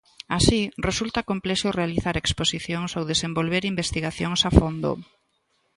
Así, 0.37 0.61
resulta 0.87 1.27
complexo 1.31 1.75
realizar 1.79 2.15
exposicións 2.17 2.91
ou 2.99 3.03
desenvolver 3.11 3.63
investigacións 3.73 4.39
a 4.49 4.51
fondo. 4.59 4.91